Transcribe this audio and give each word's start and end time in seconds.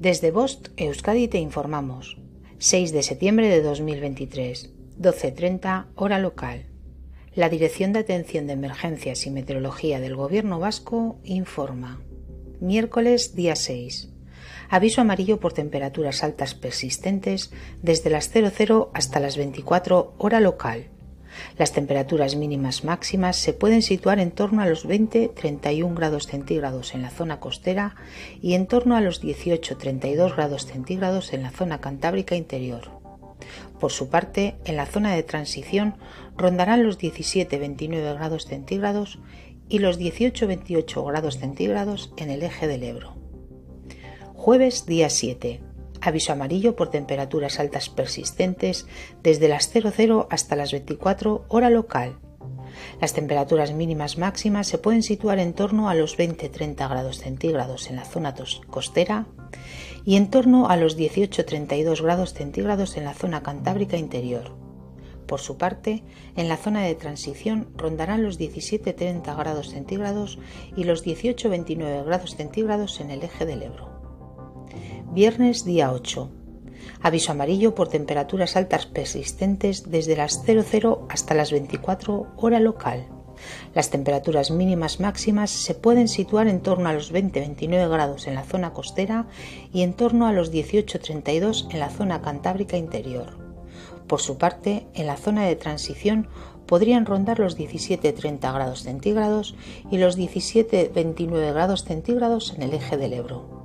Desde 0.00 0.30
Bost, 0.30 0.68
Euskadi, 0.76 1.26
te 1.26 1.38
informamos. 1.38 2.18
6 2.58 2.92
de 2.92 3.02
septiembre 3.02 3.48
de 3.48 3.62
2023, 3.62 4.70
12.30 4.96 5.86
hora 5.96 6.20
local. 6.20 6.66
La 7.34 7.48
Dirección 7.48 7.92
de 7.92 7.98
Atención 7.98 8.46
de 8.46 8.52
Emergencias 8.52 9.26
y 9.26 9.30
Meteorología 9.32 9.98
del 9.98 10.14
Gobierno 10.14 10.60
Vasco 10.60 11.18
informa. 11.24 12.00
Miércoles 12.60 13.34
día 13.34 13.56
6. 13.56 14.10
Aviso 14.68 15.00
amarillo 15.00 15.40
por 15.40 15.52
temperaturas 15.52 16.22
altas 16.22 16.54
persistentes 16.54 17.50
desde 17.82 18.10
las 18.10 18.30
00 18.30 18.92
hasta 18.94 19.18
las 19.18 19.36
24 19.36 20.14
hora 20.16 20.38
local 20.38 20.90
las 21.56 21.72
temperaturas 21.72 22.36
mínimas 22.36 22.84
máximas 22.84 23.36
se 23.36 23.52
pueden 23.52 23.82
situar 23.82 24.18
en 24.18 24.30
torno 24.30 24.62
a 24.62 24.66
los 24.66 24.86
20-31 24.86 25.94
grados 25.94 26.26
centígrados 26.26 26.94
en 26.94 27.02
la 27.02 27.10
zona 27.10 27.40
costera 27.40 27.96
y 28.40 28.54
en 28.54 28.66
torno 28.66 28.96
a 28.96 29.00
los 29.00 29.22
18-32 29.22 30.34
grados 30.34 30.66
centígrados 30.66 31.32
en 31.32 31.42
la 31.42 31.50
zona 31.50 31.80
cantábrica 31.80 32.36
interior. 32.36 32.90
Por 33.78 33.92
su 33.92 34.08
parte, 34.08 34.56
en 34.64 34.76
la 34.76 34.86
zona 34.86 35.14
de 35.14 35.22
transición 35.22 35.96
rondarán 36.36 36.84
los 36.84 36.98
17-29 36.98 38.14
grados 38.14 38.46
centígrados 38.46 39.18
y 39.68 39.78
los 39.78 39.98
18-28 39.98 41.06
grados 41.06 41.38
centígrados 41.38 42.12
en 42.16 42.30
el 42.30 42.42
eje 42.42 42.66
del 42.66 42.82
Ebro. 42.82 43.16
Jueves 44.34 44.86
día 44.86 45.10
7. 45.10 45.67
Aviso 46.08 46.32
amarillo 46.32 46.74
por 46.74 46.88
temperaturas 46.88 47.60
altas 47.60 47.90
persistentes 47.90 48.86
desde 49.22 49.46
las 49.46 49.68
00 49.70 50.26
hasta 50.30 50.56
las 50.56 50.72
24 50.72 51.44
hora 51.48 51.68
local. 51.68 52.18
Las 52.98 53.12
temperaturas 53.12 53.74
mínimas 53.74 54.16
máximas 54.16 54.66
se 54.68 54.78
pueden 54.78 55.02
situar 55.02 55.38
en 55.38 55.52
torno 55.52 55.90
a 55.90 55.94
los 55.94 56.16
20-30 56.16 56.88
grados 56.88 57.18
centígrados 57.18 57.90
en 57.90 57.96
la 57.96 58.06
zona 58.06 58.34
costera 58.70 59.26
y 60.06 60.16
en 60.16 60.30
torno 60.30 60.70
a 60.70 60.78
los 60.78 60.96
18-32 60.96 62.00
grados 62.00 62.32
centígrados 62.32 62.96
en 62.96 63.04
la 63.04 63.12
zona 63.12 63.42
cantábrica 63.42 63.98
interior. 63.98 64.56
Por 65.26 65.40
su 65.40 65.58
parte, 65.58 66.04
en 66.36 66.48
la 66.48 66.56
zona 66.56 66.84
de 66.84 66.94
transición 66.94 67.68
rondarán 67.76 68.22
los 68.22 68.40
17-30 68.40 69.36
grados 69.36 69.68
centígrados 69.68 70.38
y 70.74 70.84
los 70.84 71.04
18-29 71.04 72.06
grados 72.06 72.34
centígrados 72.34 72.98
en 73.00 73.10
el 73.10 73.22
eje 73.22 73.44
del 73.44 73.62
Ebro. 73.62 73.97
Viernes 75.12 75.64
día 75.64 75.90
8. 75.90 76.30
Aviso 77.00 77.32
amarillo 77.32 77.74
por 77.74 77.88
temperaturas 77.88 78.56
altas 78.56 78.84
persistentes 78.84 79.90
desde 79.90 80.16
las 80.16 80.44
00 80.44 81.06
hasta 81.08 81.34
las 81.34 81.50
24 81.50 82.26
hora 82.36 82.60
local. 82.60 83.08
Las 83.74 83.88
temperaturas 83.88 84.50
mínimas 84.50 85.00
máximas 85.00 85.50
se 85.50 85.74
pueden 85.74 86.08
situar 86.08 86.46
en 86.46 86.60
torno 86.60 86.90
a 86.90 86.92
los 86.92 87.12
20-29 87.12 87.88
grados 87.88 88.26
en 88.26 88.34
la 88.34 88.44
zona 88.44 88.74
costera 88.74 89.26
y 89.72 89.80
en 89.80 89.94
torno 89.94 90.26
a 90.26 90.32
los 90.32 90.52
18-32 90.52 91.72
en 91.72 91.80
la 91.80 91.88
zona 91.88 92.20
cantábrica 92.20 92.76
interior. 92.76 93.38
Por 94.06 94.20
su 94.20 94.36
parte, 94.36 94.88
en 94.92 95.06
la 95.06 95.16
zona 95.16 95.46
de 95.46 95.56
transición 95.56 96.28
podrían 96.66 97.06
rondar 97.06 97.38
los 97.38 97.56
17-30 97.56 98.40
grados 98.52 98.82
centígrados 98.82 99.54
y 99.90 99.96
los 99.96 100.18
17-29 100.18 101.52
grados 101.54 101.84
centígrados 101.84 102.52
en 102.54 102.62
el 102.62 102.74
eje 102.74 102.98
del 102.98 103.14
Ebro. 103.14 103.57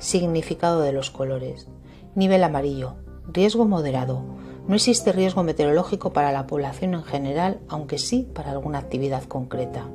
Significado 0.00 0.80
de 0.80 0.92
los 0.92 1.10
colores. 1.10 1.68
Nivel 2.14 2.42
amarillo. 2.42 2.94
Riesgo 3.30 3.66
moderado. 3.66 4.22
No 4.66 4.74
existe 4.74 5.12
riesgo 5.12 5.42
meteorológico 5.42 6.14
para 6.14 6.32
la 6.32 6.46
población 6.46 6.94
en 6.94 7.02
general, 7.02 7.60
aunque 7.68 7.98
sí 7.98 8.26
para 8.34 8.50
alguna 8.50 8.78
actividad 8.78 9.24
concreta. 9.24 9.90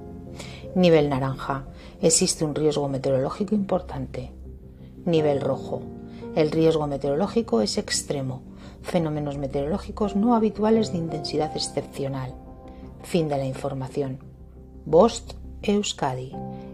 Nivel 0.76 1.10
naranja. 1.10 1.66
Existe 2.04 2.46
un 2.46 2.54
riesgo 2.54 2.88
meteorológico 2.88 3.56
importante. 3.56 4.32
Nivel 5.06 5.42
rojo. 5.42 5.82
El 6.36 6.52
riesgo 6.52 6.86
meteorológico 6.86 7.62
es 7.62 7.80
extremo. 7.80 8.44
Fenómenos 8.84 9.40
meteorológicos 9.40 10.16
no 10.16 10.36
habituales 10.36 10.92
de 10.92 11.00
intensidad 11.00 11.52
excepcional. 11.58 12.36
Fin 13.02 13.28
de 13.28 13.38
la 13.38 13.46
información. 13.46 14.20
Bost 14.86 15.34
Euskadi 15.64 16.32